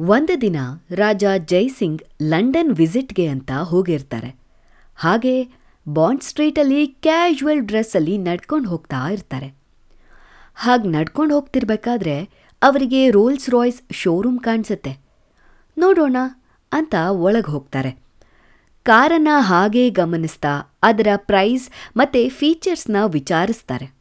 ಒಂದು 0.00 0.40
ದಿನ 0.40 0.56
ರಾಜ 0.90 1.24
ಜೈಸಿಂಗ್ 1.44 2.02
ಲಂಡನ್ 2.22 2.76
ವಿಸಿಟ್ಗೆ 2.76 3.26
ಅಂತ 3.26 3.52
ಹೋಗಿರ್ತಾರೆ. 3.52 4.36
ಹಾಗೆ 4.96 5.48
ಬಾಂಡ್ 5.88 6.22
ಸ್ಟ್ರೀಟಲ್ಲಿ 6.22 6.86
ಕ್ಯಾಶುವಲ್ 6.86 7.60
ಡ್ರೆಸ್ಸಲ್ಲಿ 7.60 8.18
ನಡ್ಕೊಂಡು 8.18 8.68
ಹೋಗ್ತಾ 8.68 9.10
ಇರ್ತಾರೆ. 9.10 9.54
ಹಾಗೆ 10.54 10.88
ನಡ್ಕೊಂಡು 10.88 11.34
ಹೋಗ್ತಿರ್ಬೇಕಾದ್ರೆ 11.34 12.30
ಅವರಿಗೆ 12.62 13.10
ರೋಲ್ಸ್ 13.10 13.50
ರಾಯ್ಸ್ 13.50 13.82
ಶೋರೂಮ್ 13.92 14.40
ಕಾಣಿಸುತ್ತೆ. 14.40 14.98
ನೋಡೋಣ 15.78 16.16
ಅಂತ 16.72 16.94
ಒಳಗೆ 17.10 17.50
ಹೋಗ್ತಾರೆ. 17.50 17.98
ಕಾರನ್ನು 18.82 19.40
ಹಾಗೇ 19.40 19.90
ಗಮನಿಸ್ತಾ 19.90 20.76
ಅದರ 20.82 21.06
ಪ್ರೈಸ್ 21.16 21.70
ಮತ್ತು 21.96 22.30
ಫೀಚರ್ಸ್ನ 22.30 22.96
ವಿಚಾರಿಸ್ತಾರೆ. 23.06 23.95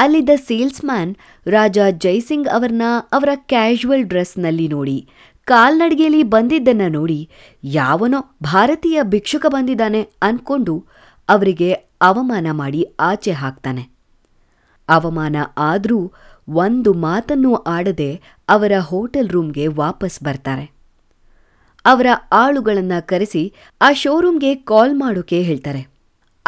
ಅಲ್ಲಿದ್ದ 0.00 0.30
ಸೇಲ್ಸ್ಮ್ಯಾನ್ 0.36 1.16
ರಾಜ 1.46 1.78
ಜೈಸಿಂಗ್ 1.98 2.48
ಅವರನ್ನ 2.48 2.82
ಅವರ 3.12 3.28
ಕ್ಯಾಶುವಲ್ 3.34 4.04
ಡ್ರೆಸ್ನಲ್ಲಿ 4.04 4.68
ನೋಡಿ, 4.68 5.08
ಕಾಲ್ನಡಿಗೆಯಲ್ಲಿ 5.44 6.22
ಬಂದಿದ್ದನ್ನ 6.22 6.82
ನೋಡಿ, 6.88 7.30
ಯಾವನೋ 7.64 8.20
ಭಾರತೀಯ 8.42 8.98
ಭಿಕ್ಷುಕ 9.02 9.46
ಬಂದಿದ್ದಾನೆ 9.48 10.02
ಅನ್ಕೊಂಡು 10.22 10.86
ಅವರಿಗೆ 11.28 11.72
ಅವಮಾನ 12.02 12.46
ಮಾಡಿ 12.52 12.82
ಆಚೆ 13.00 13.32
ಹಾಕ್ತಾನೆ. 13.32 13.84
ಅವಮಾನ 14.88 15.36
ಆದರೂ 15.58 16.00
ಒಂದು 16.48 16.92
ಮಾತನ್ನೂ 16.92 17.54
ಆಡದೆ 17.54 18.10
ಅವರ 18.48 18.72
ಹೋಟೆಲ್ 18.80 19.28
ರೂಮ್ಗೆ 19.28 19.66
ವಾಪಸ್ 19.66 20.24
ಬರ್ತಾರೆ. 20.24 20.66
ಅವರ 21.84 22.06
ಆಳುಗಳನ್ನು 22.32 23.06
ಕರೆಸಿ 23.06 23.54
ಆ 23.80 23.92
ಶೋರೂಮ್ಗೆ 23.92 24.54
ಕಾಲ್ 24.54 24.94
ಮಾಡೋಕೆ 24.94 25.42
ಹೇಳ್ತಾರೆ. 25.42 25.89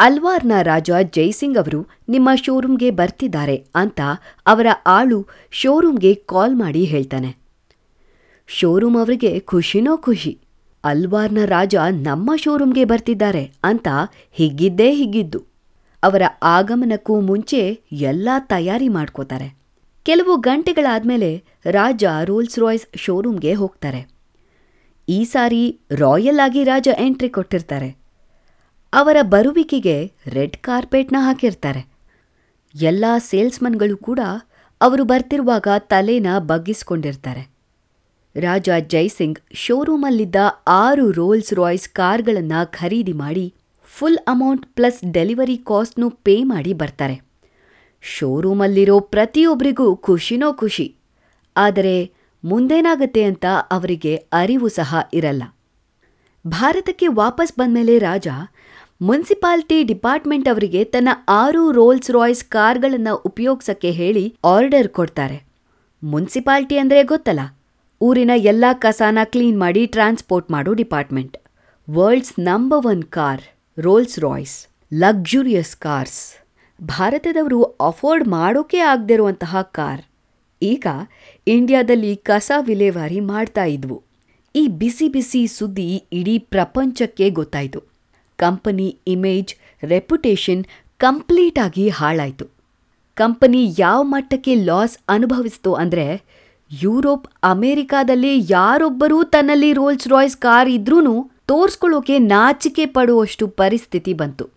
ಅಲ್ವಾರ್ನ 0.05 0.53
ರಾಜ 0.61 0.91
ಜೈಸಿಂಗ್ 1.15 1.57
ಅವರು 1.57 1.79
ನಿಮ್ಮ 2.09 2.29
ಶೋರೂಮ್ಗೆ 2.35 2.89
ಬರ್ತಿದ್ದಾರೆ 2.91 3.55
ಅಂತ 3.75 4.01
ಅವರ 4.47 4.67
ಆಳು 4.87 5.19
ಶೋರೂಮ್ಗೆ 5.51 6.11
ಕಾಲ್ 6.31 6.55
ಮಾಡಿ 6.55 6.83
ಹೇಳ್ತಾನೆ. 6.83 7.31
ಶೋರೂಮ್ 8.49 8.97
ಅವರಿಗೆ 8.97 9.31
ಖುಷಿನೋ 9.39 9.93
ಖುಷಿ, 9.97 10.33
ಅಲ್ವಾರ್ನ 10.83 11.45
ರಾಜ 11.45 11.75
ನಮ್ಮ 12.07 12.35
ಶೋರೂಮ್ಗೆ 12.35 12.85
ಬರ್ತಿದ್ದಾರೆ 12.85 13.43
ಅಂತ 13.63 13.87
ಹಿಗ್ಗಿದ್ದೇ 14.31 14.89
ಹಿಗ್ಗಿದ್ದು, 14.93 15.41
ಅವರ 16.03 16.21
ಆಗಮನಕ್ಕೂ 16.43 17.15
ಮುಂಚೆ 17.21 17.61
ಎಲ್ಲ 17.91 18.29
ತಯಾರಿ 18.53 18.87
ಮಾಡ್ಕೋತಾರೆ. 18.87 19.49
ಕೆಲವು 20.05 20.33
ಗಂಟೆಗಳಾದ್ಮೇಲೆ 20.41 21.31
ರಾಜ 21.71 22.03
ರೋಲ್ಸ್ 22.25 22.59
ರಾಯ್ಸ್ 22.59 22.87
ಶೋರೂಮ್ಗೆ 22.97 23.53
ಹೋಗ್ತಾರೆ. 23.53 24.01
ಈ 25.07 25.19
ಸಾರಿ 25.23 25.63
ರಾಯಲ್ 25.91 26.39
ಆಗಿ 26.39 26.63
ರಾಜ 26.63 26.87
ಎಂಟ್ರಿ 26.99 27.29
ಕೊಟ್ಟಿರ್ತಾರೆ. 27.29 28.02
ಅವರ 28.93 29.17
ಬರುವಿಕೆಗೆ 29.21 30.11
ರೆಡ್ 30.27 30.57
ಕಾರ್ಪೆಟ್ನ 30.57 31.15
ಹಾಕಿರ್ತಾರೆ. 31.19 31.81
ಎಲ್ಲ 32.75 33.05
ಸೇಲ್ಸ್ಮನ್ಗಳು 33.17 33.97
ಕೂಡ 33.97 34.19
ಅವರು 34.81 35.03
ಬರ್ತಿರುವಾಗ 35.03 35.67
ತಲೆನ 35.77 36.27
ಬಗ್ಗಿಸ್ಕೊಂಡಿರ್ತಾರೆ. 36.37 37.53
ರಾಜ 38.35 38.69
ಜೈಸಿಂಗ್ 38.87 39.39
ಶೋರೂಮಲ್ಲಿದ್ದ 39.53 40.35
ಆರು 40.67 41.11
ರೋಲ್ಸ್ 41.11 41.53
ರಾಯ್ಸ್ 41.53 41.89
ಕಾರ್ಗಳನ್ನು 41.89 42.71
ಖರೀದಿ 42.71 43.13
ಮಾಡಿ 43.13 43.53
ಫುಲ್ 43.85 44.17
ಅಮೌಂಟ್ 44.27 44.65
ಪ್ಲಸ್ 44.65 45.11
ಡೆಲಿವರಿ 45.11 45.57
ಕಾಸ್ಟ್ನು 45.57 46.09
ಪೇ 46.09 46.43
ಮಾಡಿ 46.43 46.73
ಬರ್ತಾರೆ. 46.73 47.21
ಶೋರೂಮಲ್ಲಿರೋ 48.01 48.99
ಪ್ರತಿಯೊಬ್ಬರಿಗೂ 48.99 49.95
ಖುಷಿನೋ 49.95 50.53
ಖುಷಿ. 50.53 50.95
ಆದರೆ 51.57 52.11
ಮುಂದೇನಾಗತ್ತೆ 52.43 53.23
ಅಂತ 53.23 53.45
ಅವರಿಗೆ 53.71 54.15
ಅರಿವು 54.15 54.69
ಸಹ 54.69 54.95
ಇರಲ್ಲ. 55.13 55.43
ಭಾರತಕ್ಕೆ 56.47 57.07
ವಾಪಸ್ 57.07 57.53
ಬಂದಮೇಲೆ 57.59 57.99
ರಾಜ 57.99 58.27
ಮುನ್ಸಿಪಾಲಿಟಿ 59.07 59.77
ಡಿಪಾರ್ಟ್ಮೆಂಟ್ 59.89 60.47
ಅವರಿಗೆ 60.51 60.81
ತನ್ನ 60.93 61.09
ಆರು 61.41 61.61
ರೋಲ್ಸ್ 61.77 62.09
ರಾಯ್ಸ್ 62.15 62.43
ಕಾರ್ಗಳನ್ನು 62.55 63.13
ಉಪಯೋಗಿಸಕ್ಕೆ 63.29 63.91
ಹೇಳಿ 63.91 64.23
ಆರ್ಡರ್ 64.51 64.89
ಕೊಡ್ತಾರೆ. 64.97 65.37
ಮುನ್ಸಿಪಾಲ್ಟಿ 66.03 66.75
ಅಂದ್ರೆ 66.77 67.01
ಗೊತ್ತಲ್ಲ? 67.11 67.43
ಊರಿನ 68.01 68.33
ಎಲ್ಲ 68.51 68.65
ಕಸಾನ 68.83 69.19
ಕ್ಲೀನ್ 69.33 69.57
ಮಾಡಿ 69.63 69.83
ಟ್ರಾನ್ಸ್ಪೋರ್ಟ್ 69.85 70.51
ಮಾಡೋ 70.51 70.73
department. 70.81 71.35
World's 71.87 72.35
number 72.49 72.85
one 72.85 73.03
car, 73.17 73.43
Rolls 73.77 74.17
Royce, 74.19 74.55
luxurious 74.91 75.75
cars. 75.85 76.21
ಭಾರತದವರು 76.79 77.61
ಅಫೋರ್ಡ್ 77.63 78.27
ಮಾಡೋಕೆ 78.27 78.81
ಆಗದಿರುವಂತಹ 78.91 79.61
ಕಾರ್. 79.77 80.03
ಈಗ 80.61 80.87
ಇಂಡಿಯಾದಲ್ಲಿ 81.47 82.13
ಕಸ 82.15 82.51
ವಿಲೇವಾರಿ 82.69 83.19
ಮಾಡ್ತಾ 83.33 83.65
ಇದ್ವು. 83.77 83.97
ಈ 84.55 84.65
ಬಿಸಿ 84.81 85.09
ಬಿಸಿ 85.09 85.47
ಸುದ್ದಿ 85.47 85.89
ಇಡೀ 86.19 86.37
ಪ್ರಪಂಚಕ್ಕೆ 86.55 87.27
ಗೊತ್ತಾಯಿತು. 87.39 87.81
ಕಂಪನಿ 88.37 88.97
ಇಮೇಜ್ 89.07 89.55
ರೆಪ್ಯುಟೇಷನ್ 89.83 90.63
ಕಂಪ್ಲೀಟ್ 90.97 91.59
ಆಗಿ 91.59 91.89
ಹಾಳಾಯಿತು. 91.89 92.45
ಕಂಪನಿ 93.15 93.75
ಯಾವ 93.79 94.03
ಮಟ್ಟಕ್ಕೆ 94.03 94.55
ಲಾಸ್ 94.55 94.97
ಅನುಭವಿಸ್ತು 95.09 95.73
ಅಂದರೆ 95.73 96.23
ಯುರೋಪ್, 96.81 97.27
ಅಮೆರಿಕಾದಲ್ಲಿ 97.43 98.41
ಯಾರೊಬ್ಬರೂ 98.49 99.23
ತನ್ನಲ್ಲಿ 99.23 99.73
ರೋಲ್ಸ್ 99.73 100.07
ರಾಯ್ಸ್ 100.07 100.37
ಕಾರ್ 100.37 100.69
ಇದ್ರೂ 100.69 101.29
ತೋರಿಸ್ಕೊಳ್ಳೋಕೆ 101.47 102.19
ನಾಚಿಕೆ 102.19 102.85
ಪಡುವಷ್ಟು 102.85 103.47
ಪರಿಸ್ಥಿತಿ 103.47 104.13
ಬಂತು. 104.13 104.49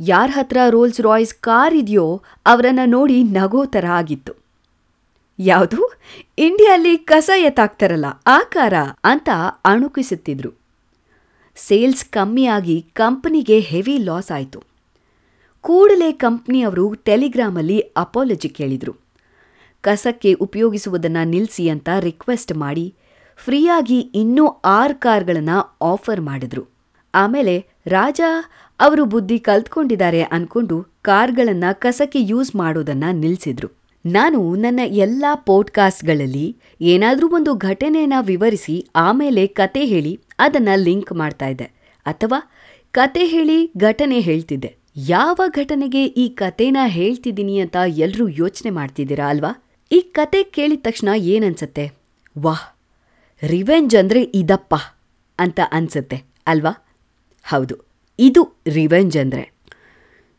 ಯಾರ 0.00 0.30
ಹತ್ರ 0.34 0.56
ರೋಲ್ಸ್ 0.68 1.00
ರಾಯ್ಸ್ 1.00 1.34
ಕಾರ್ 1.34 1.74
ಇದೆಯೋ 1.74 2.22
ಅವರನ್ನ 2.46 2.78
ನೋಡಿ 2.84 3.22
ನಗೋ 3.22 3.64
ಥರ 3.64 3.84
ಆಗಿತ್ತು. 3.86 4.32
ಯಾವುದು? 5.38 6.00
ಇಂಡಿಯಲ್ಲಿ 6.38 6.98
ಕಸ 6.98 7.30
ಎತ್ತಾಕ್ತಾರಲ್ಲ 7.36 8.04
ಆ 8.26 8.38
ಕಾರ 8.38 8.74
ಅಂತ 9.04 9.28
ಅಣುಕಿಸುತ್ತಿದ್ರು. 9.64 10.61
ಸೇಲ್ಸ್ 11.56 12.04
ಕಮ್ಮಿಯಾಗಿ 12.04 12.86
ಕಂಪನಿಗೆ 12.92 13.60
ಹೆವಿ 13.60 13.98
ಲಾಸ್ 13.98 14.30
ಆಯಿತು. 14.30 14.62
ಕೂಡಲೇ 15.60 16.12
ಕಂಪ್ನಿಯವರು 16.12 16.94
ಟೆಲಿಗ್ರಾಮಲ್ಲಿ 16.94 17.80
ಅಪಾಲಜಿ 17.80 18.48
ಕೇಳಿದರು. 18.48 18.96
ಕಸಕ್ಕೆ 19.80 20.32
ಉಪಯೋಗಿಸುವುದನ್ನು 20.32 21.28
ನಿಲ್ಲಿಸಿ 21.28 21.68
ಅಂತ 21.68 21.88
ರಿಕ್ವೆಸ್ಟ್ 22.00 22.52
ಮಾಡಿ 22.54 22.94
ಫ್ರೀಯಾಗಿ 23.36 24.00
ಇನ್ನೂ 24.00 24.48
ಆರು 24.48 25.00
ಕಾರ್ಗಳನ್ನು 25.00 25.76
ಆಫರ್ 25.82 26.20
ಮಾಡಿದ್ರು. 26.20 26.64
ಆಮೇಲೆ 27.14 27.66
ರಾಜ 27.86 28.20
ಅವರು 28.80 29.04
ಬುದ್ಧಿ 29.04 29.38
ಕಲ್ತ್ಕೊಂಡಿದ್ದಾರೆ 29.38 30.22
ಅಂದ್ಕೊಂಡು 30.22 30.86
ಕಾರ್ಗಳನ್ನು 31.02 31.80
ಕಸಕ್ಕೆ 31.80 32.20
ಯೂಸ್ 32.20 32.56
ಮಾಡೋದನ್ನ 32.56 33.04
ನಿಲ್ಲಿಸಿದ್ರು 33.12 33.68
ನಾನು 34.06 34.54
ನನ್ನ 34.54 34.80
ಎಲ್ಲ 34.84 35.24
ಪೋಡ್ಕಾಸ್ಟ್ಗಳಲ್ಲಿ 35.34 36.56
ಏನಾದರೂ 36.80 37.28
ಒಂದು 37.28 37.54
ಘಟನೆಯನ್ನು 37.54 38.24
ವಿವರಿಸಿ 38.24 38.86
ಆಮೇಲೆ 38.96 39.46
ಕತೆ 39.46 39.84
ಹೇಳಿ 39.84 40.20
ಅದನ್ನ 40.44 40.70
ಲಿಂಕ್ 40.86 41.12
ಮಾಡ್ತಾ 41.22 41.48
ಇದೆ. 41.54 41.66
ಅಥವಾ 42.06 42.38
ಕತೆ 42.94 43.24
ಹೇಳಿ 43.32 43.58
ಘಟನೆ 43.88 44.18
ಹೇಳ್ತಿದ್ದೆ. 44.28 44.70
ಯಾವ 45.08 45.40
ಘಟನೆಗೆ 45.60 46.02
ಈ 46.22 46.24
ಕತೆನ 46.40 46.78
ಹೇಳ್ತಿದ್ದೀನಿ 46.96 47.54
ಅಂತ 47.64 47.76
ಎಲ್ಲರೂ 48.04 48.24
ಯೋಚನೆ 48.40 48.70
ಮಾಡ್ತಿದ್ದೀರಾ 48.78 49.26
ಅಲ್ವಾ? 49.34 49.52
ಈ 49.90 50.00
ಕತೆ 50.18 50.40
ಕೇಳಿದ 50.56 50.82
ತಕ್ಷಣ 50.86 51.08
ಏನನ್ಸತ್ತೆ? 51.34 51.84
ವಾಹ್, 52.36 52.66
ರಿವೆಂಜ್ 53.42 53.94
ಅಂದರೆ 54.00 54.20
ಇದಪ್ಪ 54.40 54.74
ಅಂತ 55.38 55.60
ಅನ್ಸತ್ತೆ 55.78 56.18
ಅಲ್ವಾ? 56.52 56.72
ಹೌದು, 57.46 57.74
ಇದು 58.18 58.42
ರಿವೆಂಜ್ 58.78 59.16
ಅಂದರೆ. 59.22 59.44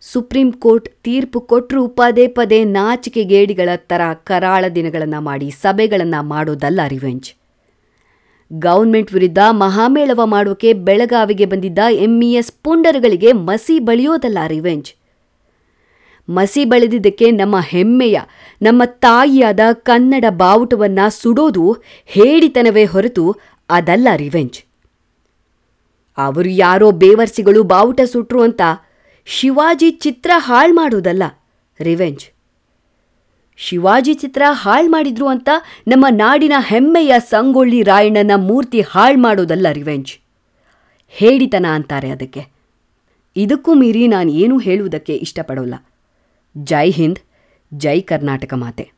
ಸುಪ್ರೀಂ 0.04 0.50
ಕೋರ್ಟ್ 0.64 0.88
ತೀರ್ಪು 1.06 1.40
ಕೊಟ್ಟರು 1.52 1.82
ಪದೇ 2.00 2.26
ಪದೇ 2.38 2.60
ನಾಚಿಕೆಗೇಡಿಗಳ 2.78 3.70
ಥರ 3.92 4.02
ಕರಾಳ 4.30 4.64
ದಿನಗಳನ್ನು 4.78 5.22
ಮಾಡಿ 5.28 5.48
ಸಭೆಗಳನ್ನು 5.62 6.22
ಮಾಡೋದಲ್ಲ 6.32 6.82
ರಿವೆಂಜ್. 6.96 7.28
ಗೌರ್ಮೆಂಟ್ 8.60 9.14
ವಿರುದ್ಧ 9.14 9.38
ಮಹಾಮೇಳವ 9.52 10.22
ಮಾಡೋಕೆ 10.26 10.74
ಬೆಳಗಾವಿಗೆ 10.74 11.46
ಬಂದಿದ್ದ 11.46 11.80
ಎಂಇಎಸ್ 11.92 12.52
ಪುಂಡರುಗಳಿಗೆ 12.52 13.32
ಮಸಿ 13.32 13.80
ಬಳಿಯೋದಲ್ಲ 13.80 14.38
ರಿವೆಂಜ್. 14.48 14.94
ಮಸಿ 16.30 16.66
ಬಳಿದಿದ್ದಕ್ಕೆ 16.66 17.32
ನಮ್ಮ 17.32 17.60
ಹೆಮ್ಮೆಯ, 17.60 18.20
ನಮ್ಮ 18.62 18.82
ತಾಯಿಯಾದ 18.86 19.60
ಕನ್ನಡ 19.74 20.26
ಬಾವುಟವನ್ನ 20.30 21.00
ಸುಡೋದು 21.10 21.78
ಹೇಡಿತನವೇ 22.06 22.86
ಹೊರತು 22.86 23.36
ಅದಲ್ಲ 23.70 24.08
ರಿವೆಂಜ್. 24.16 24.64
ಅವರು 26.18 26.50
ಯಾರೋ 26.50 26.92
ಬೇವರ್ಸಿಗಳು 26.92 27.64
ಬಾವುಟ 27.64 28.02
ಸುಟ್ರು 28.02 28.42
ಅಂತ 28.42 28.62
ಶಿವಾಜಿ 29.26 29.92
ಚಿತ್ರ 29.92 30.32
ಹಾಳು 30.36 30.74
ಮಾಡೋದಲ್ಲ 30.74 31.24
ರಿವೆಂಜ್. 31.80 32.33
ಶಿವಾಜಿ 33.58 34.14
ಚಿತ್ರ 34.14 34.42
ಹಾಳು 34.52 34.90
ಮಾಡಿದ್ರು 34.90 35.28
ಅಂತ 35.28 35.50
ನಮ್ಮ 35.88 36.06
ನಾಡಿನ 36.10 36.54
ಹೆಮ್ಮೆಯ 36.60 37.14
ಸಂಗೊಳ್ಳಿ 37.20 37.84
ರಾಯಣ್ಣನ 37.84 38.32
ಮೂರ್ತಿ 38.36 38.82
ಹಾಳು 38.82 39.18
ಮಾಡೋದಲ್ಲ 39.18 39.68
ರಿವೆಂಜ್. 39.72 40.18
ಹೇಡಿತನ 41.10 41.66
ಅಂತಾರೆ 41.72 42.10
ಅದಕ್ಕೆ. 42.10 42.48
ಇದಕ್ಕೂ 43.36 43.74
ಮೀರಿ 43.74 44.08
ನಾನು 44.08 44.32
ಏನೂ 44.32 44.60
ಹೇಳುವುದಕ್ಕೆ 44.60 45.16
ಇಷ್ಟಪಡೋಲ್ಲ. 45.16 45.76
ಜೈ 46.58 46.92
ಹಿಂದ್, 46.92 47.20
ಜೈ 47.74 48.02
ಕರ್ನಾಟಕ 48.02 48.54
ಮಾತೆ. 48.54 48.93